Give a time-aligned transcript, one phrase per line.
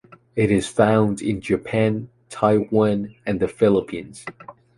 [0.35, 4.25] It is found in Japan, Taiwan and the Philippines.